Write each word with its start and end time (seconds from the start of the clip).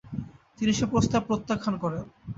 তিনি 0.57 0.71
সে 0.73 0.85
প্রস্তাব 0.91 1.21
প্রত্যাখ্যান 1.29 1.75
করেন। 1.83 2.03